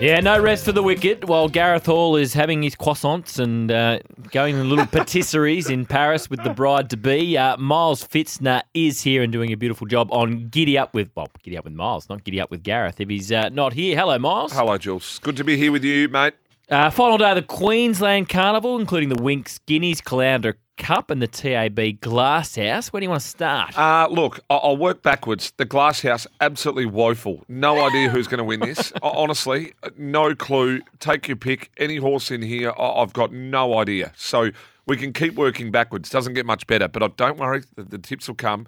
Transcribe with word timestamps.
Yeah, 0.00 0.18
no 0.20 0.40
rest 0.40 0.64
for 0.64 0.72
the 0.72 0.82
wicked 0.82 1.28
while 1.28 1.46
Gareth 1.46 1.84
Hall 1.84 2.16
is 2.16 2.32
having 2.32 2.62
his 2.62 2.74
croissants 2.74 3.38
and 3.38 3.70
uh, 3.70 3.98
going 4.30 4.54
to 4.54 4.64
little 4.64 4.86
patisseries 4.86 5.68
in 5.68 5.84
Paris 5.84 6.30
with 6.30 6.42
the 6.42 6.54
bride 6.54 6.88
to 6.88 6.96
be. 6.96 7.36
Uh, 7.36 7.58
Miles 7.58 8.02
Pfitzner 8.02 8.62
is 8.72 9.02
here 9.02 9.22
and 9.22 9.30
doing 9.30 9.52
a 9.52 9.58
beautiful 9.58 9.86
job 9.86 10.10
on 10.10 10.48
Giddy 10.48 10.78
Up 10.78 10.94
with, 10.94 11.10
well, 11.14 11.28
Giddy 11.42 11.58
Up 11.58 11.64
with 11.64 11.74
Miles, 11.74 12.08
not 12.08 12.24
Giddy 12.24 12.40
Up 12.40 12.50
with 12.50 12.62
Gareth 12.62 12.98
if 12.98 13.10
he's 13.10 13.30
uh, 13.30 13.50
not 13.50 13.74
here. 13.74 13.94
Hello, 13.94 14.18
Miles. 14.18 14.54
Hello, 14.54 14.78
Jules. 14.78 15.18
Good 15.18 15.36
to 15.36 15.44
be 15.44 15.58
here 15.58 15.70
with 15.70 15.84
you, 15.84 16.08
mate. 16.08 16.32
Uh, 16.70 16.88
final 16.88 17.18
day 17.18 17.30
of 17.30 17.34
the 17.34 17.42
Queensland 17.42 18.28
Carnival, 18.28 18.78
including 18.78 19.08
the 19.08 19.16
Winx 19.16 19.58
Guineas 19.66 20.00
Caloundra 20.00 20.54
Cup 20.76 21.10
and 21.10 21.20
the 21.20 21.26
TAB 21.26 22.00
Glass 22.00 22.54
House. 22.54 22.92
Where 22.92 23.00
do 23.00 23.04
you 23.06 23.10
want 23.10 23.22
to 23.22 23.28
start? 23.28 23.76
Uh, 23.76 24.06
look, 24.08 24.38
I- 24.48 24.54
I'll 24.54 24.76
work 24.76 25.02
backwards. 25.02 25.52
The 25.56 25.64
Glass 25.64 26.00
House, 26.02 26.28
absolutely 26.40 26.86
woeful. 26.86 27.42
No 27.48 27.84
idea 27.84 28.08
who's 28.08 28.28
going 28.28 28.38
to 28.38 28.44
win 28.44 28.60
this. 28.60 28.92
Honestly, 29.02 29.72
no 29.98 30.34
clue. 30.36 30.80
Take 31.00 31.26
your 31.26 31.36
pick. 31.36 31.72
Any 31.76 31.96
horse 31.96 32.30
in 32.30 32.40
here, 32.40 32.72
I- 32.78 33.02
I've 33.02 33.12
got 33.12 33.32
no 33.32 33.76
idea. 33.76 34.12
So 34.16 34.50
we 34.86 34.96
can 34.96 35.12
keep 35.12 35.34
working 35.34 35.72
backwards. 35.72 36.08
Doesn't 36.08 36.34
get 36.34 36.46
much 36.46 36.68
better, 36.68 36.86
but 36.86 37.02
I 37.02 37.08
don't 37.08 37.36
worry. 37.38 37.62
The, 37.74 37.82
the 37.82 37.98
tips 37.98 38.28
will 38.28 38.36
come. 38.36 38.66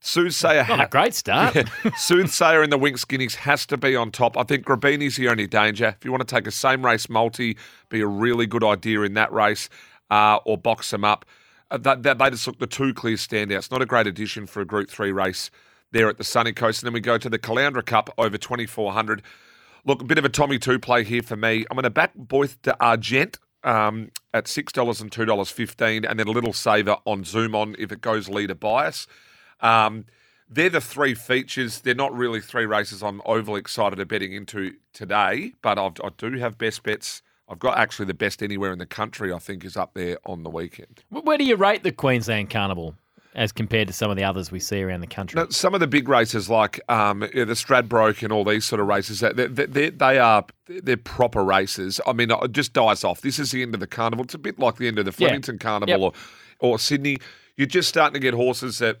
Soothsayer, 0.00 0.64
Not 0.68 0.80
a 0.80 0.88
great 0.88 1.14
start. 1.14 1.56
Yeah. 1.56 1.64
Soothsayer 1.96 2.62
in 2.62 2.70
the 2.70 2.78
Winx 2.78 3.06
Guineas 3.06 3.34
has 3.36 3.66
to 3.66 3.76
be 3.76 3.96
on 3.96 4.10
top. 4.10 4.36
I 4.36 4.44
think 4.44 4.64
Grabini's 4.64 5.16
the 5.16 5.28
only 5.28 5.46
danger. 5.46 5.96
If 5.98 6.04
you 6.04 6.12
want 6.12 6.26
to 6.26 6.34
take 6.34 6.46
a 6.46 6.50
same 6.50 6.84
race 6.84 7.08
multi, 7.08 7.56
be 7.88 8.00
a 8.00 8.06
really 8.06 8.46
good 8.46 8.62
idea 8.62 9.02
in 9.02 9.14
that 9.14 9.32
race, 9.32 9.68
uh, 10.10 10.38
or 10.44 10.56
box 10.58 10.90
them 10.90 11.04
up. 11.04 11.24
Uh, 11.70 11.78
that, 11.78 12.04
that 12.04 12.18
they 12.18 12.30
just 12.30 12.46
look 12.46 12.58
the 12.60 12.66
two 12.66 12.94
clear 12.94 13.16
standouts. 13.16 13.70
Not 13.70 13.82
a 13.82 13.86
great 13.86 14.06
addition 14.06 14.46
for 14.46 14.60
a 14.60 14.64
Group 14.64 14.88
Three 14.88 15.10
race 15.10 15.50
there 15.90 16.08
at 16.08 16.18
the 16.18 16.24
Sunny 16.24 16.52
Coast. 16.52 16.82
And 16.82 16.86
then 16.86 16.92
we 16.94 17.00
go 17.00 17.18
to 17.18 17.28
the 17.28 17.38
Caloundra 17.38 17.84
Cup 17.84 18.10
over 18.16 18.38
twenty 18.38 18.66
four 18.66 18.92
hundred. 18.92 19.22
Look, 19.84 20.02
a 20.02 20.04
bit 20.04 20.18
of 20.18 20.24
a 20.24 20.28
Tommy 20.28 20.58
two 20.58 20.78
play 20.78 21.02
here 21.02 21.22
for 21.22 21.36
me. 21.36 21.64
I'm 21.70 21.74
going 21.74 21.82
to 21.84 21.90
back 21.90 22.12
Boyth 22.14 22.62
de 22.62 22.76
Argent. 22.80 23.38
Um, 23.64 24.12
at 24.32 24.46
six 24.46 24.72
dollars 24.72 25.00
and 25.00 25.10
two 25.10 25.24
dollars 25.24 25.50
fifteen, 25.50 26.04
and 26.04 26.20
then 26.20 26.28
a 26.28 26.30
little 26.30 26.52
saver 26.52 26.98
on 27.04 27.24
Zoom 27.24 27.56
on 27.56 27.74
if 27.80 27.90
it 27.90 28.00
goes 28.00 28.28
leader 28.28 28.54
bias. 28.54 29.08
Um, 29.60 30.04
they're 30.48 30.70
the 30.70 30.80
three 30.80 31.14
features. 31.14 31.80
They're 31.80 31.94
not 31.94 32.14
really 32.14 32.40
three 32.40 32.66
races 32.66 33.02
I'm 33.02 33.20
overly 33.24 33.58
excited 33.60 33.98
at 33.98 34.08
betting 34.08 34.32
into 34.32 34.74
today, 34.92 35.52
but 35.62 35.78
I've, 35.78 35.94
I 36.04 36.10
do 36.16 36.32
have 36.38 36.56
best 36.56 36.82
bets. 36.84 37.22
I've 37.48 37.58
got 37.58 37.78
actually 37.78 38.06
the 38.06 38.14
best 38.14 38.42
anywhere 38.42 38.72
in 38.72 38.78
the 38.78 38.86
country. 38.86 39.32
I 39.32 39.38
think 39.38 39.64
is 39.64 39.76
up 39.76 39.94
there 39.94 40.18
on 40.24 40.42
the 40.42 40.50
weekend. 40.50 41.02
Where 41.10 41.38
do 41.38 41.44
you 41.44 41.56
rate 41.56 41.82
the 41.82 41.92
Queensland 41.92 42.50
Carnival 42.50 42.94
as 43.34 43.52
compared 43.52 43.86
to 43.86 43.92
some 43.92 44.10
of 44.10 44.16
the 44.16 44.24
others 44.24 44.50
we 44.50 44.58
see 44.60 44.82
around 44.82 45.00
the 45.00 45.06
country? 45.06 45.40
Now, 45.40 45.48
some 45.50 45.74
of 45.74 45.80
the 45.80 45.86
big 45.86 46.08
races 46.08 46.48
like 46.48 46.80
um, 46.88 47.20
the 47.20 47.28
Stradbroke 47.54 48.22
and 48.22 48.32
all 48.32 48.44
these 48.44 48.64
sort 48.64 48.80
of 48.80 48.86
races, 48.88 49.20
they, 49.20 49.32
they, 49.32 49.66
they, 49.66 49.90
they 49.90 50.18
are 50.18 50.44
they're 50.66 50.96
proper 50.96 51.44
races. 51.44 52.00
I 52.06 52.12
mean, 52.12 52.30
it 52.30 52.52
just 52.52 52.72
dies 52.72 53.04
off. 53.04 53.20
This 53.20 53.38
is 53.38 53.50
the 53.52 53.62
end 53.62 53.74
of 53.74 53.80
the 53.80 53.86
carnival. 53.86 54.24
It's 54.24 54.34
a 54.34 54.38
bit 54.38 54.58
like 54.58 54.76
the 54.76 54.88
end 54.88 54.98
of 54.98 55.04
the 55.04 55.10
Yeah. 55.12 55.28
Flemington 55.28 55.58
Carnival 55.58 55.88
Yep. 55.88 56.00
or 56.00 56.12
or 56.72 56.78
Sydney. 56.78 57.18
You're 57.56 57.66
just 57.66 57.88
starting 57.88 58.14
to 58.14 58.20
get 58.20 58.34
horses 58.34 58.78
that 58.78 58.98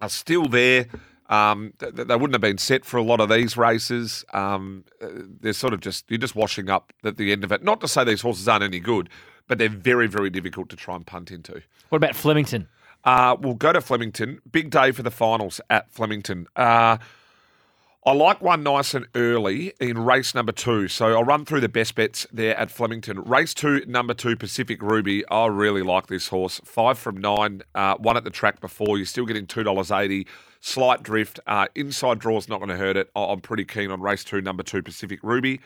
are 0.00 0.08
still 0.08 0.46
there. 0.46 0.86
Um, 1.28 1.72
th- 1.78 1.94
th- 1.96 2.08
they 2.08 2.14
wouldn't 2.14 2.34
have 2.34 2.40
been 2.40 2.58
set 2.58 2.84
for 2.84 2.98
a 2.98 3.02
lot 3.02 3.20
of 3.20 3.28
these 3.28 3.56
races. 3.56 4.24
Um, 4.32 4.84
uh, 5.02 5.08
they're 5.40 5.52
sort 5.52 5.72
of 5.72 5.80
just 5.80 6.04
you're 6.08 6.18
just 6.18 6.36
washing 6.36 6.70
up 6.70 6.92
at 7.04 7.16
the 7.16 7.32
end 7.32 7.42
of 7.42 7.50
it. 7.50 7.64
Not 7.64 7.80
to 7.80 7.88
say 7.88 8.04
these 8.04 8.20
horses 8.20 8.46
aren't 8.46 8.62
any 8.62 8.78
good, 8.80 9.08
but 9.48 9.58
they're 9.58 9.68
very 9.68 10.06
very 10.06 10.30
difficult 10.30 10.68
to 10.68 10.76
try 10.76 10.94
and 10.94 11.06
punt 11.06 11.30
into. 11.30 11.62
What 11.88 11.96
about 11.96 12.14
Flemington? 12.14 12.68
Uh, 13.04 13.36
we'll 13.40 13.54
go 13.54 13.72
to 13.72 13.80
Flemington. 13.80 14.40
Big 14.50 14.70
day 14.70 14.90
for 14.92 15.02
the 15.02 15.10
finals 15.10 15.60
at 15.70 15.90
Flemington. 15.92 16.46
Uh, 16.56 16.98
I 18.06 18.12
like 18.12 18.40
one 18.40 18.62
nice 18.62 18.94
and 18.94 19.08
early 19.16 19.72
in 19.80 19.98
race 19.98 20.32
number 20.32 20.52
two. 20.52 20.86
So 20.86 21.06
I'll 21.06 21.24
run 21.24 21.44
through 21.44 21.58
the 21.60 21.68
best 21.68 21.96
bets 21.96 22.24
there 22.32 22.56
at 22.56 22.70
Flemington. 22.70 23.20
Race 23.24 23.52
two, 23.52 23.84
number 23.84 24.14
two, 24.14 24.36
Pacific 24.36 24.80
Ruby. 24.80 25.26
I 25.26 25.46
really 25.46 25.82
like 25.82 26.06
this 26.06 26.28
horse. 26.28 26.60
Five 26.64 27.00
from 27.00 27.16
nine, 27.16 27.62
uh, 27.74 27.96
one 27.96 28.16
at 28.16 28.22
the 28.22 28.30
track 28.30 28.60
before. 28.60 28.96
You're 28.96 29.06
still 29.06 29.26
getting 29.26 29.44
$2.80. 29.48 30.24
Slight 30.60 31.02
drift. 31.02 31.40
Uh, 31.48 31.66
inside 31.74 32.20
draw's 32.20 32.48
not 32.48 32.58
going 32.58 32.68
to 32.68 32.76
hurt 32.76 32.96
it. 32.96 33.10
I- 33.16 33.24
I'm 33.24 33.40
pretty 33.40 33.64
keen 33.64 33.90
on 33.90 34.00
race 34.00 34.22
two, 34.22 34.40
number 34.40 34.62
two, 34.62 34.84
Pacific 34.84 35.18
Ruby. 35.24 35.60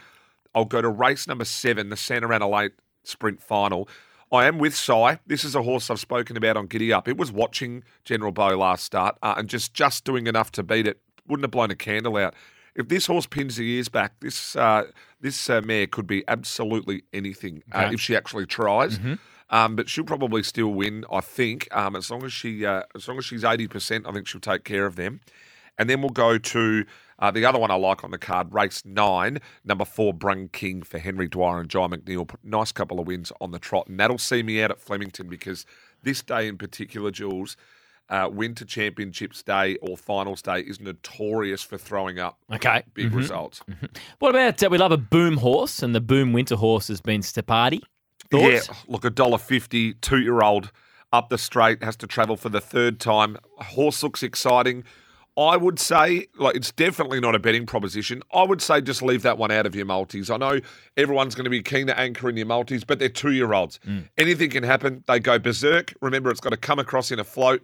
I'll 0.54 0.64
go 0.64 0.80
to 0.80 0.88
race 0.88 1.28
number 1.28 1.44
seven, 1.44 1.90
the 1.90 1.96
Santa 1.98 2.26
Ana 2.32 2.48
Lane 2.48 2.70
Sprint 3.04 3.42
Final. 3.42 3.86
I 4.32 4.46
am 4.46 4.58
with 4.58 4.74
Cy. 4.74 5.18
This 5.26 5.44
is 5.44 5.54
a 5.54 5.62
horse 5.62 5.90
I've 5.90 6.00
spoken 6.00 6.36
about 6.38 6.56
on 6.56 6.68
Giddy 6.68 6.90
Up. 6.92 7.06
It 7.06 7.16
was 7.18 7.32
watching 7.32 7.82
General 8.04 8.30
Bow 8.32 8.56
last 8.56 8.84
start 8.84 9.18
uh, 9.22 9.34
and 9.36 9.48
just 9.48 9.74
just 9.74 10.04
doing 10.04 10.26
enough 10.26 10.52
to 10.52 10.62
beat 10.62 10.86
it. 10.86 11.00
Wouldn't 11.30 11.44
have 11.44 11.50
blown 11.52 11.70
a 11.70 11.76
candle 11.76 12.16
out. 12.16 12.34
If 12.74 12.88
this 12.88 13.06
horse 13.06 13.26
pins 13.26 13.56
the 13.56 13.68
ears 13.68 13.88
back, 13.88 14.12
this 14.20 14.56
uh, 14.56 14.84
this 15.20 15.48
uh, 15.48 15.60
mare 15.60 15.86
could 15.86 16.06
be 16.06 16.22
absolutely 16.28 17.02
anything 17.12 17.62
uh, 17.72 17.90
if 17.94 18.00
she 18.00 18.16
actually 18.16 18.46
tries. 18.46 18.98
Um, 19.50 19.74
but 19.74 19.88
she'll 19.88 20.04
probably 20.04 20.44
still 20.44 20.68
win, 20.68 21.04
I 21.10 21.20
think, 21.20 21.66
um, 21.74 21.96
as 21.96 22.10
long 22.10 22.24
as 22.24 22.32
she 22.32 22.64
uh, 22.64 22.82
as 22.94 23.08
long 23.08 23.18
as 23.18 23.24
she's 23.24 23.44
eighty 23.44 23.66
percent. 23.66 24.06
I 24.06 24.12
think 24.12 24.28
she'll 24.28 24.40
take 24.40 24.64
care 24.64 24.86
of 24.86 24.96
them. 24.96 25.20
And 25.78 25.88
then 25.88 26.02
we'll 26.02 26.10
go 26.10 26.36
to 26.36 26.84
uh, 27.18 27.30
the 27.30 27.44
other 27.44 27.58
one 27.58 27.70
I 27.70 27.74
like 27.74 28.04
on 28.04 28.10
the 28.10 28.18
card, 28.18 28.52
race 28.52 28.84
nine, 28.84 29.38
number 29.64 29.84
four, 29.84 30.12
Brung 30.12 30.48
King 30.48 30.82
for 30.82 30.98
Henry 30.98 31.26
Dwyer 31.26 31.58
and 31.58 31.70
John 31.70 31.90
McNeil. 31.90 32.28
Put 32.28 32.44
nice 32.44 32.70
couple 32.70 33.00
of 33.00 33.06
wins 33.06 33.32
on 33.40 33.50
the 33.50 33.58
trot. 33.58 33.88
And 33.88 33.98
that'll 33.98 34.18
see 34.18 34.42
me 34.42 34.62
out 34.62 34.70
at 34.70 34.80
Flemington 34.80 35.28
because 35.28 35.64
this 36.02 36.22
day 36.22 36.48
in 36.48 36.58
particular, 36.58 37.10
Jules, 37.10 37.56
uh, 38.10 38.28
Winter 38.30 38.64
Championships 38.64 39.42
Day 39.42 39.76
or 39.76 39.96
Finals 39.96 40.42
Day 40.42 40.60
is 40.60 40.80
notorious 40.80 41.62
for 41.62 41.78
throwing 41.78 42.18
up 42.18 42.38
Okay. 42.52 42.82
big 42.92 43.12
results. 43.14 43.62
What 44.18 44.30
about 44.30 44.62
uh, 44.62 44.68
we 44.70 44.78
love 44.78 44.92
a 44.92 44.96
boom 44.98 45.36
horse, 45.38 45.82
and 45.82 45.94
the 45.94 46.00
boom 46.00 46.32
winter 46.32 46.56
horse 46.56 46.88
has 46.88 47.00
been 47.00 47.20
Stepati. 47.22 47.80
Thoughts? 48.30 48.68
Yeah, 48.68 48.74
look, 48.88 49.04
a 49.04 49.10
dollar 49.10 49.38
fifty, 49.38 49.94
two 49.94 50.18
year 50.20 50.42
old 50.42 50.70
up 51.12 51.28
the 51.28 51.38
straight 51.38 51.82
has 51.82 51.96
to 51.96 52.06
travel 52.06 52.36
for 52.36 52.48
the 52.48 52.60
third 52.60 53.00
time. 53.00 53.36
Horse 53.58 54.02
looks 54.02 54.22
exciting. 54.22 54.84
I 55.36 55.56
would 55.56 55.78
say, 55.78 56.26
like, 56.38 56.56
it's 56.56 56.70
definitely 56.72 57.20
not 57.20 57.34
a 57.34 57.38
betting 57.38 57.64
proposition. 57.64 58.22
I 58.34 58.42
would 58.42 58.60
say 58.60 58.80
just 58.80 59.00
leave 59.00 59.22
that 59.22 59.38
one 59.38 59.50
out 59.50 59.64
of 59.64 59.74
your 59.74 59.86
multis. 59.86 60.28
I 60.28 60.36
know 60.36 60.60
everyone's 60.96 61.34
going 61.34 61.44
to 61.44 61.50
be 61.50 61.62
keen 61.62 61.86
to 61.86 61.98
anchor 61.98 62.28
in 62.28 62.36
your 62.36 62.46
multis, 62.46 62.84
but 62.84 62.98
they're 62.98 63.08
two 63.08 63.30
year 63.30 63.54
olds. 63.54 63.78
Anything 64.18 64.50
can 64.50 64.64
happen. 64.64 65.02
They 65.06 65.18
go 65.20 65.38
berserk. 65.38 65.94
Remember, 66.02 66.30
it's 66.30 66.40
got 66.40 66.50
to 66.50 66.56
come 66.56 66.78
across 66.78 67.10
in 67.10 67.18
a 67.20 67.24
float. 67.24 67.62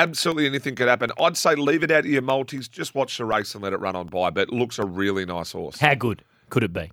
Absolutely 0.00 0.46
anything 0.46 0.76
could 0.76 0.88
happen. 0.88 1.10
I'd 1.20 1.36
say 1.36 1.54
leave 1.54 1.82
it 1.82 1.90
out 1.90 2.06
of 2.06 2.10
your 2.10 2.22
multis. 2.22 2.68
Just 2.68 2.94
watch 2.94 3.18
the 3.18 3.26
race 3.26 3.54
and 3.54 3.62
let 3.62 3.74
it 3.74 3.80
run 3.80 3.94
on 3.94 4.06
by. 4.06 4.30
But 4.30 4.48
it 4.48 4.54
looks 4.54 4.78
a 4.78 4.86
really 4.86 5.26
nice 5.26 5.52
horse. 5.52 5.78
How 5.78 5.94
good 5.94 6.24
could 6.48 6.64
it 6.64 6.72
be? 6.72 6.90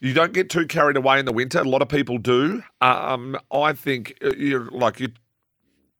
You 0.00 0.12
don't 0.12 0.32
get 0.32 0.50
too 0.50 0.66
carried 0.66 0.96
away 0.96 1.20
in 1.20 1.26
the 1.26 1.32
winter. 1.32 1.60
A 1.60 1.64
lot 1.64 1.80
of 1.80 1.88
people 1.88 2.18
do. 2.18 2.64
Um, 2.80 3.38
I 3.52 3.72
think 3.72 4.18
uh, 4.24 4.32
you're 4.36 4.68
like 4.72 4.98
you. 4.98 5.10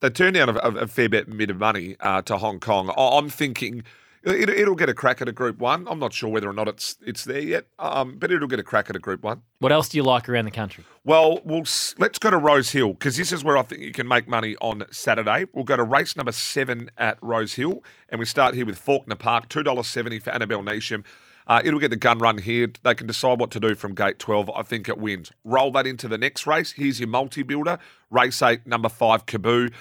They 0.00 0.10
turned 0.10 0.34
down 0.34 0.48
a, 0.48 0.54
a, 0.54 0.88
fair 0.88 1.08
bit 1.08 1.28
mid 1.28 1.50
of 1.50 1.58
money 1.58 1.94
uh, 2.00 2.22
to 2.22 2.36
Hong 2.36 2.58
Kong. 2.58 2.92
I'm 2.96 3.28
thinking 3.28 3.84
it, 4.24 4.48
it'll 4.48 4.74
get 4.74 4.88
a 4.88 4.94
crack 4.94 5.20
at 5.20 5.28
a 5.28 5.32
Group 5.32 5.58
One. 5.58 5.86
I'm 5.88 5.98
not 5.98 6.12
sure 6.12 6.28
whether 6.28 6.48
or 6.48 6.52
not 6.52 6.68
it's 6.68 6.96
it's 7.04 7.24
there 7.24 7.40
yet, 7.40 7.66
um, 7.78 8.16
but 8.18 8.30
it'll 8.30 8.48
get 8.48 8.60
a 8.60 8.62
crack 8.62 8.88
at 8.90 8.96
a 8.96 8.98
Group 8.98 9.22
One. 9.22 9.42
What 9.58 9.72
else 9.72 9.88
do 9.88 9.96
you 9.96 10.02
like 10.02 10.28
around 10.28 10.44
the 10.44 10.50
country? 10.50 10.84
Well, 11.04 11.40
we'll 11.44 11.64
let's 11.98 12.18
go 12.18 12.30
to 12.30 12.38
Rose 12.38 12.70
Hill 12.70 12.92
because 12.92 13.16
this 13.16 13.32
is 13.32 13.42
where 13.42 13.56
I 13.56 13.62
think 13.62 13.82
you 13.82 13.92
can 13.92 14.06
make 14.08 14.28
money 14.28 14.56
on 14.60 14.84
Saturday. 14.90 15.46
We'll 15.52 15.64
go 15.64 15.76
to 15.76 15.84
race 15.84 16.16
number 16.16 16.32
seven 16.32 16.90
at 16.98 17.18
Rose 17.20 17.54
Hill, 17.54 17.82
and 18.08 18.18
we 18.18 18.24
start 18.24 18.54
here 18.54 18.66
with 18.66 18.78
Faulkner 18.78 19.16
Park, 19.16 19.48
two 19.48 19.62
dollars 19.62 19.86
seventy 19.86 20.18
for 20.18 20.30
Annabel 20.30 20.62
Neasham. 20.62 21.04
Uh, 21.46 21.60
it'll 21.64 21.80
get 21.80 21.90
the 21.90 21.96
gun 21.96 22.18
run 22.18 22.38
here. 22.38 22.68
They 22.82 22.94
can 22.94 23.06
decide 23.06 23.40
what 23.40 23.50
to 23.50 23.60
do 23.60 23.74
from 23.74 23.94
gate 23.94 24.20
12. 24.20 24.48
I 24.50 24.62
think 24.62 24.88
it 24.88 24.98
wins. 24.98 25.32
Roll 25.44 25.72
that 25.72 25.86
into 25.86 26.06
the 26.06 26.18
next 26.18 26.46
race. 26.46 26.72
Here's 26.72 27.00
your 27.00 27.08
multi 27.08 27.42
builder. 27.42 27.78
Race 28.10 28.40
8, 28.40 28.66
number 28.66 28.88
5, 28.88 29.26
Kaboo. 29.26 29.72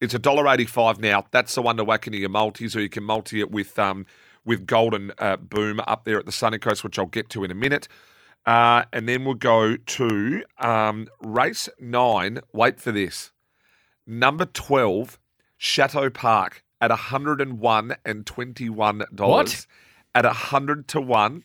It's 0.00 0.14
$1.85 0.14 0.98
now. 0.98 1.24
That's 1.30 1.54
the 1.54 1.62
one 1.62 1.76
to 1.78 1.84
whack 1.84 2.06
into 2.06 2.18
your 2.18 2.28
multis, 2.28 2.76
or 2.76 2.80
you 2.80 2.88
can 2.88 3.04
multi 3.04 3.40
it 3.40 3.50
with 3.50 3.78
um, 3.78 4.06
with 4.44 4.66
Golden 4.66 5.12
uh, 5.18 5.36
Boom 5.36 5.80
up 5.86 6.04
there 6.04 6.18
at 6.18 6.26
the 6.26 6.32
Sunny 6.32 6.58
Coast, 6.58 6.84
which 6.84 6.98
I'll 6.98 7.06
get 7.06 7.30
to 7.30 7.44
in 7.44 7.50
a 7.50 7.54
minute. 7.54 7.88
Uh, 8.44 8.84
and 8.92 9.08
then 9.08 9.24
we'll 9.24 9.34
go 9.34 9.76
to 9.76 10.44
um, 10.58 11.08
race 11.20 11.68
nine. 11.80 12.40
Wait 12.52 12.80
for 12.80 12.92
this. 12.92 13.32
Number 14.06 14.44
12, 14.44 15.18
Chateau 15.56 16.10
Park 16.10 16.62
at 16.80 16.92
$101 16.92 17.96
and 18.04 18.24
$21. 18.24 19.20
What? 19.20 19.66
At 20.14 20.24
100 20.24 20.88
to 20.88 21.00
1 21.00 21.44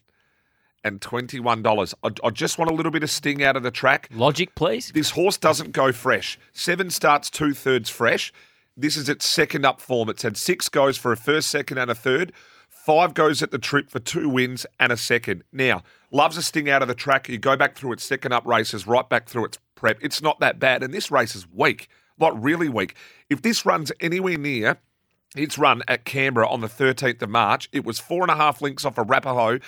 and 0.84 1.00
$21. 1.02 1.94
I, 2.04 2.10
I 2.24 2.30
just 2.30 2.58
want 2.58 2.72
a 2.72 2.74
little 2.74 2.92
bit 2.92 3.04
of 3.04 3.10
sting 3.10 3.44
out 3.44 3.56
of 3.56 3.64
the 3.64 3.72
track. 3.72 4.10
Logic, 4.14 4.54
please. 4.56 4.92
This 4.94 5.12
horse 5.12 5.38
doesn't 5.38 5.72
go 5.72 5.92
fresh. 5.92 6.38
Seven 6.54 6.90
starts 6.90 7.30
two 7.30 7.54
thirds 7.54 7.90
fresh. 7.90 8.34
This 8.76 8.98
is 8.98 9.10
its 9.10 9.28
second 9.28 9.66
up 9.66 9.82
form. 9.82 10.10
It's 10.10 10.24
had 10.24 10.38
six 10.38 10.70
goes 10.70 10.98
for 10.98 11.12
a 11.12 11.18
first, 11.18 11.50
second, 11.50 11.78
and 11.78 11.92
a 11.92 11.96
third. 11.96 12.32
Five 12.70 13.14
goes 13.14 13.44
at 13.44 13.52
the 13.52 13.60
trip 13.60 13.90
for 13.90 14.00
two 14.00 14.28
wins 14.28 14.66
and 14.80 14.92
a 14.92 14.98
second. 14.98 15.44
Now, 15.52 15.84
loves 16.10 16.38
a 16.38 16.42
sting 16.42 16.70
out 16.70 16.82
of 16.82 16.88
the 16.88 16.96
track. 16.96 17.30
You 17.30 17.38
go 17.38 17.56
back 17.56 17.76
through 17.76 17.94
its 17.94 18.04
second 18.04 18.32
up 18.32 18.46
races, 18.46 18.88
right 18.88 19.08
back 19.08 19.30
through 19.30 19.46
its 19.46 19.60
prep. 19.76 20.00
It's 20.02 20.22
not 20.22 20.40
that 20.40 20.60
bad. 20.60 20.82
And 20.82 20.94
this 20.94 21.12
race 21.12 21.36
is 21.36 21.46
weak, 21.54 21.90
like 22.18 22.34
really 22.36 22.70
weak. 22.70 22.96
If 23.30 23.42
this 23.44 23.66
runs 23.66 23.92
anywhere 24.00 24.38
near 24.38 24.78
its 25.36 25.58
run 25.58 25.84
at 25.88 26.06
Canberra 26.06 26.50
on 26.50 26.62
the 26.62 26.68
13th 26.68 27.22
of 27.22 27.30
March, 27.30 27.70
it 27.72 27.86
was 27.86 28.00
four 28.00 28.24
and 28.24 28.32
a 28.32 28.36
half 28.36 28.62
links 28.62 28.84
off 28.84 28.98
a 28.98 29.06
Rapaho 29.06 29.62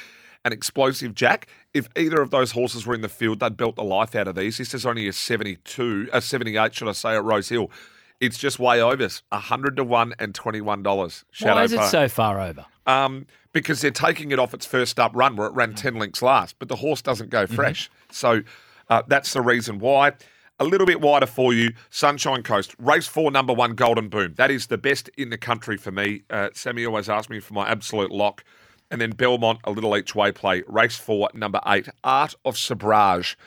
an 0.45 0.53
explosive 0.53 1.15
jack. 1.15 1.47
If 1.73 1.87
either 1.97 2.21
of 2.21 2.31
those 2.31 2.51
horses 2.51 2.85
were 2.85 2.93
in 2.93 3.01
the 3.01 3.09
field, 3.09 3.39
they'd 3.39 3.57
built 3.57 3.75
the 3.75 3.83
life 3.83 4.15
out 4.15 4.27
of 4.27 4.35
these. 4.35 4.57
This 4.57 4.73
is 4.73 4.85
only 4.85 5.07
a 5.07 5.13
72, 5.13 6.09
a 6.11 6.21
78, 6.21 6.73
should 6.75 6.87
I 6.87 6.91
say, 6.91 7.15
at 7.15 7.23
Rose 7.23 7.49
Hill. 7.49 7.71
It's 8.19 8.37
just 8.37 8.59
way 8.59 8.81
over. 8.81 9.07
100 9.29 9.75
to 9.77 9.83
1 9.83 10.13
and 10.19 10.33
$21. 10.33 11.23
Shadow 11.31 11.55
Why 11.55 11.63
is 11.63 11.73
it 11.73 11.77
Park. 11.77 11.91
so 11.91 12.07
far 12.07 12.39
over? 12.39 12.65
Um, 12.85 13.25
because 13.53 13.81
they're 13.81 13.91
taking 13.91 14.31
it 14.31 14.39
off 14.39 14.53
its 14.53 14.65
first 14.65 14.99
up 14.99 15.11
run 15.13 15.35
where 15.35 15.47
it 15.47 15.53
ran 15.53 15.73
10 15.75 15.95
links 15.95 16.21
last, 16.21 16.55
but 16.59 16.67
the 16.67 16.77
horse 16.77 17.01
doesn't 17.01 17.29
go 17.29 17.47
fresh. 17.47 17.89
So 18.11 18.41
uh, 18.89 19.03
that's 19.07 19.33
the 19.33 19.41
reason 19.41 19.79
why. 19.79 20.13
A 20.59 20.65
little 20.65 20.85
bit 20.85 21.01
wider 21.01 21.25
for 21.25 21.53
you, 21.53 21.73
Sunshine 21.89 22.43
Coast. 22.43 22.75
Race 22.77 23.07
four, 23.07 23.31
number 23.31 23.53
one, 23.53 23.73
Golden 23.73 24.07
Boom. 24.07 24.35
That 24.35 24.51
is 24.51 24.67
the 24.67 24.77
best 24.77 25.09
in 25.17 25.29
the 25.29 25.37
country 25.37 25.77
for 25.77 25.91
me. 25.91 26.23
Uh, 26.29 26.49
Sammy 26.53 26.85
always 26.85 27.09
asks 27.09 27.29
me 27.29 27.39
for 27.39 27.53
my 27.53 27.67
absolute 27.67 28.11
lock. 28.11 28.43
And 28.91 29.01
then 29.01 29.11
Belmont, 29.11 29.59
a 29.63 29.71
little 29.71 29.95
each 29.97 30.13
way 30.13 30.31
play. 30.31 30.63
Race 30.67 30.95
four, 30.95 31.29
number 31.33 31.59
eight, 31.65 31.89
Art 32.03 32.35
of 32.45 32.57
Sabrage, 32.57 33.37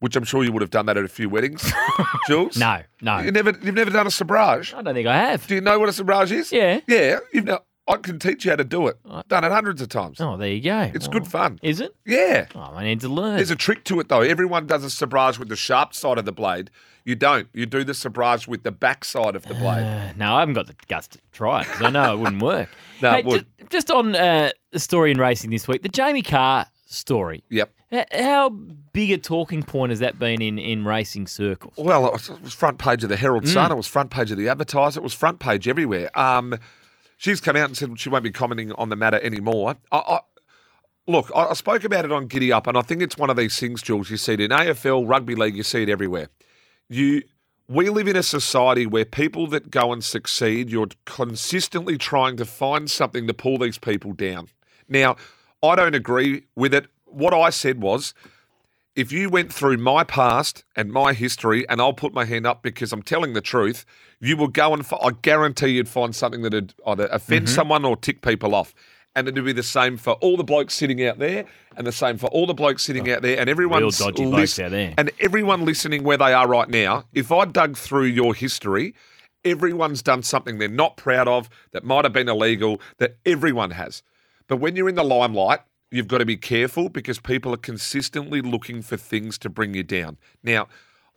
which 0.00 0.16
I'm 0.16 0.24
sure 0.24 0.42
you 0.42 0.52
would 0.52 0.62
have 0.62 0.70
done 0.70 0.86
that 0.86 0.96
at 0.96 1.04
a 1.04 1.08
few 1.08 1.28
weddings, 1.28 1.70
Jules. 2.26 2.56
No, 2.56 2.82
no. 3.00 3.18
You 3.18 3.30
never, 3.30 3.50
you've 3.62 3.74
never 3.74 3.90
done 3.90 4.06
a 4.06 4.10
Sabrage. 4.10 4.74
I 4.74 4.82
don't 4.82 4.94
think 4.94 5.06
I 5.06 5.16
have. 5.16 5.46
Do 5.46 5.54
you 5.54 5.60
know 5.60 5.78
what 5.78 5.88
a 5.88 5.92
Sabrage 5.92 6.32
is? 6.32 6.52
Yeah. 6.52 6.80
Yeah. 6.88 7.18
You've 7.32 7.44
know, 7.44 7.60
I 7.88 7.96
can 7.96 8.18
teach 8.18 8.44
you 8.44 8.50
how 8.50 8.56
to 8.56 8.64
do 8.64 8.88
it. 8.88 8.98
I've 9.08 9.28
Done 9.28 9.44
it 9.44 9.52
hundreds 9.52 9.80
of 9.80 9.88
times. 9.88 10.20
Oh, 10.20 10.36
there 10.36 10.48
you 10.48 10.60
go. 10.60 10.90
It's 10.94 11.06
Well, 11.06 11.12
good 11.20 11.28
fun. 11.28 11.60
Is 11.62 11.80
it? 11.80 11.94
Yeah. 12.04 12.46
Oh, 12.54 12.72
I 12.74 12.84
need 12.84 13.00
to 13.00 13.08
learn. 13.08 13.36
There's 13.36 13.50
a 13.52 13.56
trick 13.56 13.84
to 13.84 14.00
it 14.00 14.08
though. 14.08 14.22
Everyone 14.22 14.66
does 14.66 14.82
a 14.84 14.90
sabrage 14.90 15.38
with 15.38 15.48
the 15.48 15.56
sharp 15.56 15.94
side 15.94 16.18
of 16.18 16.24
the 16.24 16.32
blade. 16.32 16.70
You 17.04 17.14
don't. 17.14 17.46
You 17.52 17.66
do 17.66 17.84
the 17.84 17.94
sabrage 17.94 18.48
with 18.48 18.64
the 18.64 18.72
back 18.72 19.04
side 19.04 19.36
of 19.36 19.44
the 19.44 19.54
blade. 19.54 19.84
Uh, 19.84 20.12
no, 20.16 20.34
I 20.34 20.40
haven't 20.40 20.54
got 20.54 20.66
the 20.66 20.74
guts 20.88 21.06
to 21.08 21.18
try 21.30 21.60
it 21.60 21.66
because 21.68 21.82
I 21.82 21.90
know 21.90 22.14
it 22.14 22.18
wouldn't 22.18 22.42
work. 22.42 22.68
No, 23.02 23.12
it 23.14 23.26
ju- 23.28 23.44
Just 23.68 23.90
on 23.90 24.16
uh, 24.16 24.50
the 24.72 24.78
story 24.80 25.10
in 25.10 25.18
racing 25.18 25.50
this 25.50 25.68
week, 25.68 25.82
the 25.82 25.88
Jamie 25.90 26.22
Kah 26.22 26.64
story. 26.86 27.44
Yep. 27.50 27.70
H- 27.92 28.06
How 28.10 28.48
big 28.48 29.10
a 29.12 29.18
talking 29.18 29.62
point 29.62 29.90
has 29.90 29.98
that 30.00 30.18
been 30.18 30.40
in, 30.40 30.58
in 30.58 30.82
racing 30.86 31.26
circles? 31.26 31.74
Well, 31.76 32.06
it 32.06 32.12
was, 32.14 32.30
it 32.30 32.42
was 32.42 32.54
front 32.54 32.78
page 32.78 33.02
of 33.04 33.10
the 33.10 33.16
Herald 33.18 33.46
Sun. 33.46 33.70
It 33.70 33.74
was 33.74 33.86
front 33.86 34.08
page 34.10 34.30
of 34.30 34.38
the 34.38 34.48
Advertiser. 34.48 34.98
It 34.98 35.02
was 35.02 35.12
front 35.12 35.40
page 35.40 35.68
everywhere. 35.68 36.08
Um, 36.18 36.58
she's 37.16 37.40
come 37.40 37.56
out 37.56 37.66
and 37.66 37.76
said 37.76 37.98
she 37.98 38.08
won't 38.08 38.24
be 38.24 38.30
commenting 38.30 38.72
on 38.72 38.88
the 38.88 38.96
matter 38.96 39.20
anymore. 39.20 39.76
I, 39.90 39.96
I, 39.96 40.20
look, 41.06 41.30
I, 41.34 41.46
I 41.46 41.54
spoke 41.54 41.84
about 41.84 42.04
it 42.04 42.12
on 42.12 42.26
Giddy 42.26 42.52
Up, 42.52 42.66
and 42.66 42.76
I 42.76 42.82
think 42.82 43.02
it's 43.02 43.18
one 43.18 43.30
of 43.30 43.36
these 43.36 43.58
things, 43.58 43.82
Jules. 43.82 44.10
You 44.10 44.16
see 44.16 44.34
it 44.34 44.40
in 44.40 44.50
AFL, 44.50 45.08
rugby 45.08 45.34
league. 45.34 45.56
You 45.56 45.62
see 45.62 45.82
it 45.82 45.88
everywhere. 45.88 46.28
You, 46.88 47.22
we 47.68 47.88
live 47.88 48.06
in 48.06 48.16
a 48.16 48.22
society 48.22 48.86
where 48.86 49.04
people 49.04 49.46
that 49.48 49.70
go 49.70 49.92
and 49.92 50.04
succeed, 50.04 50.70
you're 50.70 50.88
consistently 51.04 51.98
trying 51.98 52.36
to 52.36 52.44
find 52.44 52.90
something 52.90 53.26
to 53.26 53.34
pull 53.34 53.58
these 53.58 53.78
people 53.78 54.12
down. 54.12 54.48
Now, 54.88 55.16
I 55.62 55.74
don't 55.74 55.94
agree 55.94 56.44
with 56.54 56.72
it. 56.72 56.86
What 57.06 57.34
I 57.34 57.50
said 57.50 57.82
was, 57.82 58.14
if 58.96 59.12
you 59.12 59.28
went 59.28 59.52
through 59.52 59.76
my 59.76 60.02
past 60.04 60.64
and 60.74 60.90
my 60.90 61.12
history, 61.12 61.68
and 61.68 61.80
I'll 61.80 61.92
put 61.92 62.12
my 62.14 62.24
hand 62.24 62.46
up 62.46 62.62
because 62.62 62.92
I'm 62.92 63.02
telling 63.02 63.34
the 63.34 63.40
truth, 63.40 63.84
you 64.20 64.36
will 64.36 64.48
go 64.48 64.72
and 64.74 64.84
fi- 64.84 64.98
I 65.02 65.10
guarantee 65.22 65.68
you'd 65.68 65.88
find 65.88 66.16
something 66.16 66.42
that'd 66.42 66.74
either 66.86 67.06
offend 67.12 67.46
Mm-hmm. 67.46 67.54
someone 67.54 67.84
or 67.84 67.96
tick 67.96 68.22
people 68.22 68.54
off. 68.54 68.74
And 69.14 69.28
it'd 69.28 69.44
be 69.44 69.52
the 69.52 69.62
same 69.62 69.96
for 69.96 70.12
all 70.14 70.36
the 70.36 70.44
blokes 70.44 70.74
sitting 70.74 71.02
out 71.06 71.18
there, 71.18 71.44
and 71.76 71.86
the 71.86 71.92
same 71.92 72.18
for 72.18 72.26
all 72.28 72.46
the 72.46 72.52
blokes 72.54 72.82
sitting 72.82 73.10
out 73.10 73.22
there, 73.22 73.38
and 73.38 73.48
everyone's 73.48 73.96
dodgy 73.98 74.24
blokes 74.24 74.58
out 74.58 74.72
there. 74.72 74.92
and 74.98 75.10
everyone 75.20 75.64
listening 75.64 76.02
where 76.02 76.18
they 76.18 76.32
are 76.34 76.46
right 76.48 76.68
now. 76.68 77.04
If 77.14 77.30
I 77.32 77.44
dug 77.46 77.76
through 77.78 78.04
your 78.06 78.34
history, 78.34 78.94
everyone's 79.44 80.02
done 80.02 80.22
something 80.22 80.58
they're 80.58 80.68
not 80.68 80.96
proud 80.96 81.28
of 81.28 81.48
that 81.72 81.84
might 81.84 82.04
have 82.04 82.12
been 82.12 82.28
illegal. 82.28 82.80
That 82.98 83.16
everyone 83.24 83.70
has. 83.70 84.02
But 84.48 84.56
when 84.58 84.76
you're 84.76 84.88
in 84.88 84.94
the 84.96 85.04
limelight, 85.04 85.60
you've 85.90 86.08
got 86.08 86.18
to 86.18 86.24
be 86.24 86.36
careful 86.36 86.88
because 86.88 87.18
people 87.18 87.52
are 87.54 87.58
consistently 87.58 88.40
looking 88.40 88.82
for 88.82 88.96
things 88.96 89.38
to 89.38 89.48
bring 89.48 89.74
you 89.74 89.82
down. 89.82 90.18
Now, 90.42 90.68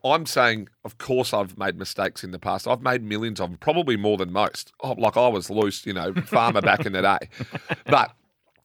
I'm 0.04 0.26
saying, 0.26 0.70
of 0.86 0.98
course, 0.98 1.34
I've 1.34 1.58
made 1.58 1.78
mistakes 1.78 2.24
in 2.24 2.32
the 2.32 2.40
past. 2.40 2.68
I've 2.68 2.82
made 2.82 3.04
millions 3.04 3.40
of 3.40 3.50
them, 3.50 3.58
probably 3.58 3.98
more 3.98 4.18
than 4.18 4.32
most. 4.32 4.72
Oh, 4.82 4.94
like 4.94 5.18
I 5.18 5.28
was 5.28 5.50
loose, 5.50 5.86
you 5.86 5.94
know, 5.94 6.14
farmer 6.14 6.62
back 6.62 6.86
in 6.86 6.94
the 6.94 7.02
day. 7.02 7.30
But 7.86 8.14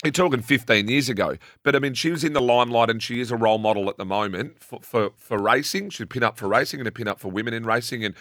you're 0.04 0.12
talking 0.12 0.42
15 0.42 0.86
years 0.86 1.08
ago. 1.08 1.36
But 1.62 1.74
I 1.74 1.78
mean, 1.78 1.94
she 1.94 2.10
was 2.10 2.24
in 2.24 2.34
the 2.34 2.40
limelight 2.40 2.90
and 2.90 3.02
she 3.02 3.20
is 3.20 3.30
a 3.30 3.36
role 3.36 3.58
model 3.58 3.88
at 3.88 3.96
the 3.96 4.04
moment 4.04 4.62
for, 4.62 4.80
for, 4.82 5.10
for 5.16 5.38
racing. 5.38 5.90
She'd 5.90 6.10
pin 6.10 6.22
up 6.22 6.36
for 6.36 6.46
racing 6.46 6.80
and 6.80 6.86
a 6.86 6.92
pin 6.92 7.08
up 7.08 7.18
for 7.18 7.28
women 7.30 7.54
in 7.54 7.64
racing. 7.64 8.04
And 8.04 8.14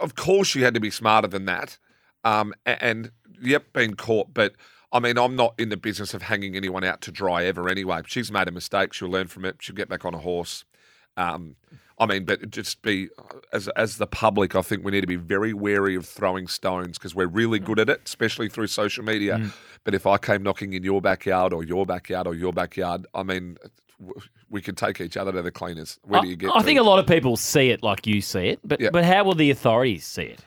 of 0.00 0.16
course, 0.16 0.48
she 0.48 0.62
had 0.62 0.74
to 0.74 0.80
be 0.80 0.90
smarter 0.90 1.28
than 1.28 1.44
that. 1.46 1.78
Um, 2.24 2.52
a- 2.66 2.82
and, 2.82 3.12
yep, 3.40 3.72
been 3.72 3.94
caught. 3.94 4.34
But 4.34 4.54
I 4.92 5.00
mean, 5.00 5.18
I'm 5.18 5.36
not 5.36 5.54
in 5.58 5.68
the 5.68 5.76
business 5.76 6.14
of 6.14 6.22
hanging 6.22 6.56
anyone 6.56 6.84
out 6.84 7.00
to 7.02 7.12
dry 7.12 7.44
ever 7.44 7.68
anyway. 7.68 8.02
She's 8.06 8.30
made 8.30 8.48
a 8.48 8.52
mistake. 8.52 8.92
She'll 8.92 9.08
learn 9.10 9.26
from 9.28 9.44
it. 9.44 9.56
She'll 9.60 9.74
get 9.76 9.88
back 9.88 10.04
on 10.04 10.14
a 10.14 10.18
horse. 10.18 10.64
Um, 11.16 11.56
I 11.98 12.04
mean, 12.06 12.24
but 12.24 12.50
just 12.50 12.82
be 12.82 13.08
as 13.52 13.68
as 13.68 13.96
the 13.96 14.06
public, 14.06 14.54
I 14.54 14.60
think 14.62 14.84
we 14.84 14.92
need 14.92 15.00
to 15.00 15.06
be 15.06 15.16
very 15.16 15.54
wary 15.54 15.94
of 15.94 16.06
throwing 16.06 16.46
stones 16.46 16.98
because 16.98 17.14
we're 17.14 17.26
really 17.26 17.58
good 17.58 17.78
at 17.80 17.88
it, 17.88 18.02
especially 18.04 18.48
through 18.50 18.66
social 18.66 19.02
media. 19.02 19.38
Mm. 19.38 19.52
But 19.82 19.94
if 19.94 20.06
I 20.06 20.18
came 20.18 20.42
knocking 20.42 20.74
in 20.74 20.82
your 20.82 21.00
backyard 21.00 21.52
or 21.54 21.64
your 21.64 21.86
backyard 21.86 22.26
or 22.26 22.34
your 22.34 22.52
backyard, 22.52 23.06
I 23.14 23.22
mean, 23.22 23.56
we 24.50 24.60
could 24.60 24.76
take 24.76 25.00
each 25.00 25.16
other 25.16 25.32
to 25.32 25.40
the 25.40 25.50
cleaners. 25.50 25.98
Where 26.02 26.20
do 26.20 26.28
you 26.28 26.36
get? 26.36 26.50
I, 26.50 26.56
I 26.56 26.58
to? 26.58 26.64
think 26.64 26.78
a 26.78 26.82
lot 26.82 26.98
of 26.98 27.06
people 27.06 27.36
see 27.38 27.70
it 27.70 27.82
like 27.82 28.06
you 28.06 28.20
see 28.20 28.48
it, 28.48 28.60
but 28.62 28.78
Yeah. 28.78 28.90
but 28.92 29.04
how 29.04 29.24
will 29.24 29.34
the 29.34 29.50
authorities 29.50 30.04
see 30.04 30.22
it? 30.24 30.40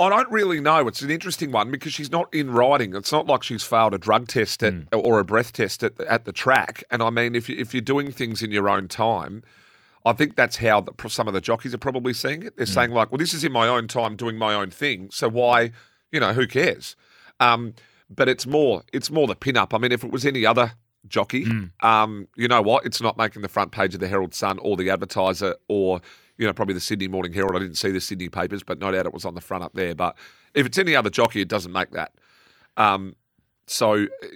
I 0.00 0.08
don't 0.08 0.30
really 0.30 0.60
know. 0.60 0.86
It's 0.86 1.02
an 1.02 1.10
interesting 1.10 1.50
one 1.50 1.70
because 1.70 1.92
she's 1.92 2.12
not 2.12 2.32
in 2.32 2.50
writing. 2.50 2.94
It's 2.94 3.10
not 3.10 3.26
like 3.26 3.42
she's 3.42 3.64
failed 3.64 3.94
a 3.94 3.98
drug 3.98 4.28
test 4.28 4.62
at, 4.62 4.72
or 4.92 5.18
a 5.18 5.24
breath 5.24 5.52
test 5.52 5.82
at, 5.82 5.98
at 6.02 6.24
the 6.24 6.32
track. 6.32 6.84
And 6.90 7.02
I 7.02 7.10
mean, 7.10 7.34
if 7.34 7.48
you, 7.48 7.56
if 7.58 7.74
you're 7.74 7.80
doing 7.80 8.12
things 8.12 8.42
in 8.42 8.52
your 8.52 8.68
own 8.68 8.86
time, 8.86 9.42
I 10.06 10.12
think 10.12 10.36
that's 10.36 10.56
how 10.58 10.80
the, 10.80 11.08
some 11.08 11.26
of 11.26 11.34
the 11.34 11.40
jockeys 11.40 11.74
are 11.74 11.78
probably 11.78 12.14
seeing 12.14 12.44
it. 12.44 12.56
They're 12.56 12.66
saying 12.66 12.92
like, 12.92 13.10
"Well, 13.10 13.18
this 13.18 13.34
is 13.34 13.42
in 13.42 13.50
my 13.50 13.66
own 13.66 13.88
time 13.88 14.14
doing 14.14 14.36
my 14.38 14.54
own 14.54 14.70
thing, 14.70 15.10
so 15.10 15.28
why, 15.28 15.72
you 16.12 16.20
know, 16.20 16.32
who 16.32 16.46
cares?" 16.46 16.94
Um, 17.40 17.74
but 18.08 18.28
it's 18.28 18.46
more, 18.46 18.84
it's 18.92 19.10
more 19.10 19.26
the 19.26 19.34
pin-up. 19.34 19.74
I 19.74 19.78
mean, 19.78 19.92
if 19.92 20.04
it 20.04 20.10
was 20.10 20.24
any 20.24 20.46
other 20.46 20.72
jockey, 21.08 21.44
um, 21.80 22.28
you 22.36 22.48
know 22.48 22.62
what? 22.62 22.86
It's 22.86 23.02
not 23.02 23.18
making 23.18 23.42
the 23.42 23.48
front 23.48 23.72
page 23.72 23.94
of 23.94 24.00
the 24.00 24.08
Herald 24.08 24.32
Sun 24.34 24.58
or 24.60 24.76
the 24.76 24.90
Advertiser 24.90 25.56
or 25.68 26.00
you 26.38 26.46
know 26.46 26.52
probably 26.52 26.74
the 26.74 26.80
Sydney 26.80 27.08
Morning 27.08 27.32
Herald. 27.32 27.56
I 27.56 27.58
didn't 27.58 27.76
see 27.76 27.90
the 27.90 28.00
Sydney 28.00 28.28
papers, 28.28 28.62
but 28.62 28.78
no 28.78 28.90
doubt 28.90 29.06
it 29.06 29.12
was 29.12 29.24
on 29.24 29.34
the 29.34 29.40
front 29.40 29.64
up 29.64 29.74
there. 29.74 29.94
But 29.94 30.16
if 30.54 30.64
it's 30.64 30.78
any 30.78 30.96
other 30.96 31.10
jockey, 31.10 31.42
it 31.42 31.48
doesn't 31.48 31.72
make 31.72 31.90
that. 31.90 32.12
Um, 32.76 33.16
so, 33.66 34.04
uh, 34.04 34.26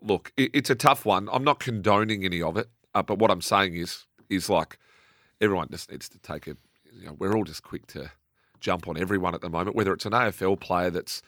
look, 0.00 0.32
it, 0.36 0.50
it's 0.54 0.70
a 0.70 0.74
tough 0.74 1.04
one. 1.04 1.28
I'm 1.32 1.44
not 1.44 1.58
condoning 1.58 2.24
any 2.24 2.40
of 2.40 2.56
it, 2.56 2.68
uh, 2.94 3.02
but 3.02 3.18
what 3.18 3.30
I'm 3.30 3.42
saying 3.42 3.74
is, 3.74 4.06
is 4.30 4.48
like 4.48 4.78
everyone 5.40 5.68
just 5.70 5.90
needs 5.90 6.08
to 6.08 6.18
take 6.18 6.46
it. 6.46 6.56
You 6.92 7.06
know, 7.06 7.16
we're 7.18 7.34
all 7.34 7.44
just 7.44 7.62
quick 7.62 7.86
to 7.88 8.10
jump 8.60 8.88
on 8.88 8.96
everyone 8.96 9.34
at 9.34 9.40
the 9.40 9.50
moment, 9.50 9.76
whether 9.76 9.92
it's 9.92 10.06
an 10.06 10.12
AFL 10.12 10.60
player 10.60 10.90
that's 10.90 11.22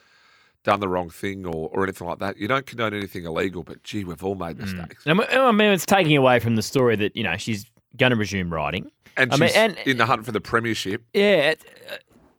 done 0.65 0.81
the 0.81 0.89
wrong 0.89 1.11
thing 1.11 1.45
or, 1.45 1.71
or 1.73 1.83
anything 1.83 2.07
like 2.07 2.21
that. 2.21 2.37
You 2.37 2.47
don't 2.47 2.67
condone 2.67 2.95
anything 2.95 3.25
illegal, 3.25 3.65
but 3.65 3.83
gee, 3.83 4.05
we've 4.05 4.23
all 4.23 4.37
made 4.37 4.59
mistakes. 4.59 5.05
And 5.07 5.21
I 5.21 5.51
mean, 5.51 5.73
it's 5.73 5.87
taking 5.87 6.17
away 6.17 6.39
from 6.39 6.57
the 6.57 6.63
story 6.63 6.95
that 6.97 7.17
you 7.17 7.25
know 7.25 7.37
she's 7.37 7.67
going 7.97 8.11
to 8.11 8.17
resume 8.17 8.53
riding. 8.53 8.91
And 9.17 9.33
I 9.33 9.37
mean, 9.37 9.51
and- 9.55 9.79
in 9.85 9.99
the 9.99 10.07
hunt 10.07 10.25
for 10.25 10.33
the 10.33 10.41
premiership. 10.41 11.03
Yeah, 11.13 11.55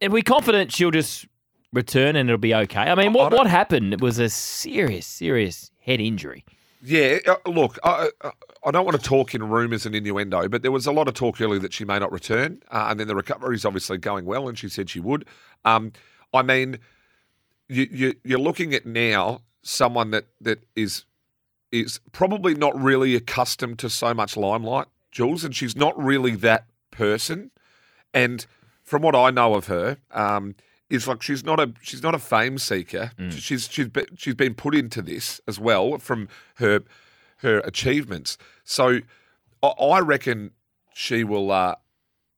and 0.01 0.11
we're 0.11 0.23
confident 0.23 0.71
she'll 0.71 0.91
just 0.91 1.27
return 1.71 2.15
and 2.15 2.29
it'll 2.29 2.37
be 2.39 2.53
okay. 2.53 2.81
I 2.81 2.95
mean, 2.95 3.13
what 3.13 3.29
don't- 3.29 3.37
what 3.39 3.47
happened 3.47 3.93
It 3.93 4.01
was 4.01 4.19
a 4.19 4.29
serious, 4.29 5.05
serious 5.07 5.71
head 5.81 5.99
injury. 5.99 6.43
Yeah, 6.85 7.19
uh, 7.27 7.35
look, 7.49 7.77
I, 7.83 8.09
I- 8.21 8.31
I 8.65 8.71
don't 8.71 8.85
want 8.85 8.97
to 8.97 9.03
talk 9.05 9.35
in 9.35 9.43
rumours 9.49 9.85
and 9.85 9.93
innuendo, 9.93 10.47
but 10.47 10.61
there 10.61 10.71
was 10.71 10.85
a 10.85 10.91
lot 10.93 11.07
of 11.09 11.13
talk 11.15 11.41
earlier 11.41 11.59
that 11.59 11.73
she 11.73 11.83
may 11.83 11.99
not 11.99 12.13
return, 12.13 12.61
uh, 12.71 12.87
and 12.89 12.97
then 12.99 13.07
the 13.09 13.15
recovery 13.15 13.55
is 13.55 13.65
obviously 13.65 13.97
going 13.97 14.23
well, 14.25 14.47
and 14.47 14.57
she 14.57 14.69
said 14.69 14.89
she 14.89 15.01
would. 15.01 15.25
Um, 15.65 15.91
I 16.33 16.43
mean, 16.43 16.79
you, 17.67 17.87
you, 17.91 18.13
you're 18.23 18.39
looking 18.39 18.73
at 18.73 18.85
now 18.85 19.41
someone 19.63 20.11
that 20.11 20.25
that 20.41 20.63
is 20.77 21.03
is 21.73 21.99
probably 22.13 22.53
not 22.55 22.79
really 22.81 23.15
accustomed 23.15 23.79
to 23.79 23.89
so 23.89 24.13
much 24.13 24.37
limelight, 24.37 24.85
Jules, 25.13 25.43
and 25.45 25.55
she's 25.55 25.75
not 25.75 25.97
really 25.97 26.35
that 26.37 26.65
person. 26.91 27.51
And 28.13 28.45
from 28.83 29.01
what 29.03 29.15
I 29.15 29.29
know 29.31 29.53
of 29.53 29.67
her, 29.67 29.97
um, 30.11 30.55
is 30.89 31.07
like 31.07 31.21
she's 31.21 31.43
not 31.45 31.59
a 31.59 31.71
she's 31.81 32.03
not 32.03 32.13
a 32.13 32.19
fame 32.19 32.57
seeker. 32.57 33.11
She's 33.29 33.69
she's 33.71 33.87
be, 33.89 34.05
she's 34.17 34.35
been 34.35 34.53
put 34.55 34.75
into 34.75 35.01
this 35.01 35.39
as 35.47 35.59
well 35.59 35.97
from 35.99 36.27
her 36.55 36.81
her 37.37 37.59
achievements. 37.59 38.37
So 38.63 38.99
I, 39.61 39.67
I 39.67 39.99
reckon 39.99 40.51
she 40.93 41.23
will. 41.23 41.51
Uh, 41.51 41.75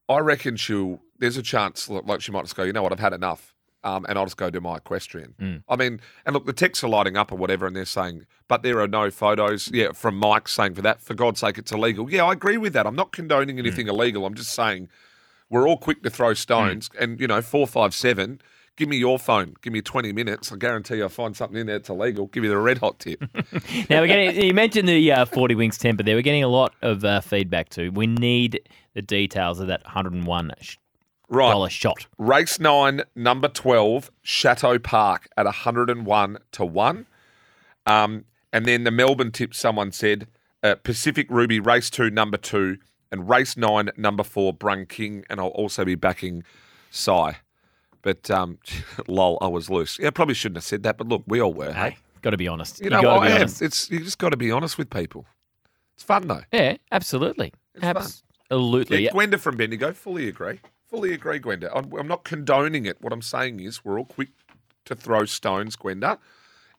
I 0.08 0.20
reckon 0.20 0.56
she'll. 0.58 1.00
There's 1.18 1.38
a 1.38 1.42
chance 1.42 1.90
like 1.90 2.22
she 2.22 2.32
might 2.32 2.44
just 2.44 2.56
go. 2.56 2.64
You 2.64 2.74
know 2.74 2.84
what? 2.84 2.92
I've 2.92 3.00
had 3.00 3.14
enough. 3.14 3.55
Um, 3.86 4.04
and 4.10 4.18
I'll 4.18 4.26
just 4.26 4.38
go 4.38 4.50
do 4.50 4.60
my 4.60 4.78
equestrian. 4.78 5.62
I 5.70 5.76
mean, 5.76 6.02
and 6.26 6.34
look, 6.34 6.46
the 6.48 6.54
texts 6.54 6.84
are 6.84 6.90
lighting 6.90 7.16
up 7.16 7.32
or 7.32 7.36
whatever, 7.36 7.68
and 7.68 7.76
they're 7.76 7.86
saying, 7.86 8.26
but 8.48 8.64
there 8.64 8.80
are 8.80 8.88
no 8.88 9.12
photos. 9.12 9.70
Yeah, 9.72 9.92
from 9.94 10.18
Mike 10.18 10.48
saying 10.48 10.74
for 10.74 10.82
that, 10.82 11.02
for 11.02 11.14
God's 11.14 11.40
sake, 11.40 11.60
it's 11.60 11.72
illegal. 11.72 12.10
Yeah, 12.10 12.26
I 12.26 12.34
agree 12.34 12.58
with 12.58 12.74
that. 12.74 12.88
I'm 12.88 12.96
not 12.96 13.12
condoning 13.12 13.60
anything 13.60 13.88
illegal. 13.88 14.26
I'm 14.26 14.34
just 14.34 14.54
saying 14.54 14.90
we're 15.52 15.68
all 15.68 15.78
quick 15.78 16.02
to 16.02 16.10
throw 16.10 16.34
stones, 16.34 16.90
and 17.00 17.20
you 17.20 17.28
know, 17.28 17.42
four, 17.44 17.68
five, 17.68 17.94
seven. 17.94 18.42
Give 18.78 18.90
me 18.90 18.98
your 18.98 19.18
phone. 19.18 19.54
Give 19.62 19.72
me 19.72 19.82
20 19.82 20.12
minutes. 20.12 20.52
I 20.52 20.58
guarantee 20.58 21.02
I'll 21.02 21.08
find 21.08 21.34
something 21.38 21.58
in 21.58 21.68
there 21.68 21.78
that's 21.78 21.88
illegal. 21.90 22.26
Give 22.28 22.44
you 22.44 22.50
the 22.50 22.58
red 22.58 22.80
hot 22.80 23.00
tip. 23.00 23.24
Now 23.90 24.02
we're 24.02 24.08
getting. 24.08 24.44
You 24.44 24.54
mentioned 24.54 24.90
the 24.90 25.12
uh, 25.12 25.26
forty 25.26 25.56
wings 25.56 25.78
temper 25.78 26.04
there. 26.04 26.16
We're 26.16 26.24
getting 26.24 26.44
a 26.44 26.50
lot 26.50 26.74
of 26.82 27.06
uh, 27.06 27.22
feedback 27.22 27.70
too. 27.70 27.92
We 27.92 28.08
need 28.08 28.68
the 28.94 29.02
details 29.02 29.60
of 29.62 29.68
that 29.68 29.86
hundred 29.86 30.14
and 30.14 30.26
one 30.26 30.48
Right. 31.30 31.50
dollar 31.50 31.70
shot. 31.70 32.08
Race 32.18 32.60
nine, 32.60 33.02
number 33.16 33.48
12, 33.48 34.12
Chateau 34.22 34.78
Park 34.80 35.28
at 35.38 35.46
101 35.46 36.38
to 36.52 36.66
1. 36.66 37.08
Um, 37.88 38.26
and 38.54 38.66
then 38.66 38.84
the 38.84 38.92
Melbourne 38.92 39.32
tip, 39.32 39.54
someone 39.54 39.92
said 39.92 40.28
uh, 40.64 40.76
Pacific 40.76 41.28
Ruby, 41.30 41.60
race 41.60 41.90
two, 41.90 42.10
number 42.10 42.38
two, 42.38 42.78
and 43.12 43.30
race 43.30 43.56
nine, 43.58 43.90
number 43.98 44.24
four, 44.24 44.54
Brung 44.54 44.86
King. 44.86 45.24
And 45.30 45.40
I'll 45.40 45.48
also 45.48 45.84
be 45.86 45.96
backing 45.96 46.44
Psy. 46.92 47.34
But, 48.02 48.30
um, 48.32 48.60
lol, 49.08 49.38
I 49.42 49.48
was 49.48 49.70
loose. 49.70 49.98
Yeah, 50.00 50.10
probably 50.12 50.36
shouldn't 50.36 50.58
have 50.58 50.64
said 50.64 50.84
that, 50.84 50.98
but 50.98 51.08
look, 51.08 51.24
we 51.28 51.42
all 51.42 51.54
were. 51.54 51.74
Hey, 51.74 51.90
Hey, 51.92 51.98
got 52.22 52.30
to 52.32 52.38
be 52.38 52.48
honest. 52.48 52.82
you 52.84 52.90
know, 52.90 53.02
got 53.02 53.20
I 53.24 53.26
be 53.28 53.32
am. 53.34 53.38
honest. 53.42 53.62
It's 53.62 53.90
you 53.92 54.00
just 54.00 54.20
got 54.20 54.30
to 54.30 54.38
be 54.38 54.52
honest 54.52 54.78
with 54.78 54.90
people. 54.90 55.26
It's 55.96 56.04
fun 56.04 56.28
though. 56.28 56.42
Yeah, 56.52 56.78
absolutely, 56.92 57.54
fun. 57.80 57.96
absolutely. 57.98 58.98
Yeah, 58.98 59.04
Yeah. 59.06 59.12
Gwenda 59.12 59.38
from 59.38 59.56
Bendigo, 59.58 59.94
fully 59.94 60.28
agree. 60.28 60.60
Fully 60.88 61.14
agree, 61.14 61.40
Gwenda. 61.40 61.76
I'm, 61.76 61.92
I'm 61.94 62.08
not 62.08 62.24
condoning 62.24 62.86
it. 62.86 63.02
What 63.02 63.12
I'm 63.12 63.22
saying 63.22 63.60
is 63.60 63.84
we're 63.84 63.98
all 63.98 64.06
quick 64.06 64.30
to 64.86 64.96
throw 64.96 65.26
stones, 65.26 65.76
Gwenda. 65.76 66.20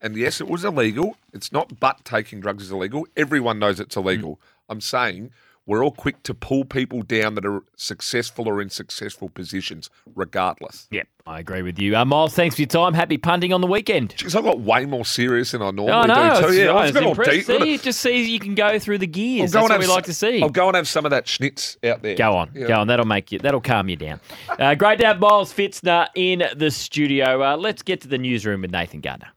And 0.00 0.16
yes, 0.16 0.40
it 0.40 0.48
was 0.48 0.64
illegal. 0.64 1.16
It's 1.32 1.50
not 1.52 1.80
but 1.80 2.04
taking 2.04 2.40
drugs 2.40 2.64
is 2.64 2.70
illegal. 2.70 3.06
Everyone 3.16 3.58
knows 3.58 3.80
it's 3.80 3.96
illegal. 3.96 4.36
Mm. 4.36 4.38
I'm 4.68 4.80
saying 4.80 5.30
we're 5.66 5.84
all 5.84 5.90
quick 5.90 6.22
to 6.22 6.32
pull 6.34 6.64
people 6.64 7.02
down 7.02 7.34
that 7.34 7.44
are 7.44 7.62
successful 7.76 8.48
or 8.48 8.62
in 8.62 8.70
successful 8.70 9.28
positions, 9.28 9.90
regardless. 10.14 10.86
Yep, 10.90 11.08
I 11.26 11.40
agree 11.40 11.62
with 11.62 11.78
you. 11.78 11.96
Uh, 11.96 12.04
Miles, 12.04 12.34
thanks 12.34 12.54
for 12.54 12.62
your 12.62 12.68
time. 12.68 12.94
Happy 12.94 13.18
punting 13.18 13.52
on 13.52 13.60
the 13.60 13.66
weekend. 13.66 14.14
Jeez, 14.16 14.38
I 14.38 14.42
got 14.42 14.60
way 14.60 14.86
more 14.86 15.04
serious 15.04 15.50
than 15.50 15.62
I 15.62 15.70
normally 15.72 15.92
Oh, 15.92 16.02
no, 16.02 16.40
do. 16.40 16.46
too. 16.48 16.54
yeah, 16.54 16.70
I 16.72 16.86
was 16.86 16.96
impressed. 16.96 17.30
deep. 17.30 17.44
See, 17.46 17.74
it 17.74 17.82
just 17.82 18.00
sees 18.00 18.28
you 18.28 18.38
can 18.38 18.54
go 18.54 18.78
through 18.78 18.98
the 18.98 19.06
gears. 19.06 19.52
That's 19.52 19.68
what 19.68 19.78
we 19.80 19.86
like 19.86 20.04
to 20.04 20.14
see. 20.14 20.42
I'll 20.42 20.48
go 20.48 20.68
and 20.68 20.76
have 20.76 20.88
some 20.88 21.04
of 21.04 21.10
that 21.10 21.26
schnitz 21.26 21.76
out 21.84 22.02
there. 22.02 22.14
Go 22.14 22.36
on, 22.36 22.50
Yeah. 22.54 22.68
go 22.68 22.74
on. 22.80 22.86
That'll 22.86 23.06
make 23.06 23.32
you. 23.32 23.38
That'll 23.38 23.60
calm 23.60 23.88
you 23.88 23.96
down. 23.96 24.20
Uh, 24.48 24.74
great 24.74 24.98
to 25.00 25.06
have 25.06 25.18
Miles 25.18 25.52
Pfitzner 25.52 26.06
in 26.14 26.44
the 26.56 26.70
studio. 26.70 27.42
Uh, 27.42 27.56
let's 27.56 27.82
get 27.82 28.00
to 28.02 28.08
the 28.08 28.18
newsroom 28.18 28.62
with 28.62 28.70
Nathan 28.70 29.00
Gardner. 29.00 29.28